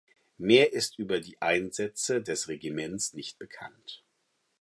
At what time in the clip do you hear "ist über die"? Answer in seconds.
0.73-1.39